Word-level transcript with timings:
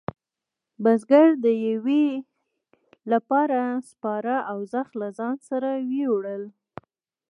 بزگر 0.83 1.27
د 1.43 1.45
یویې 1.67 2.09
لپاره 3.11 3.61
سپاره 3.89 4.35
او 4.51 4.57
زخ 4.73 4.87
له 5.01 5.07
ځانه 5.17 5.41
سره 5.49 5.69
وېوړل. 5.89 6.43